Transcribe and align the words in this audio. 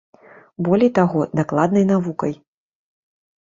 Болей 0.67 0.89
таго, 0.99 1.21
дакладнай 1.41 1.85
навукай. 1.93 2.33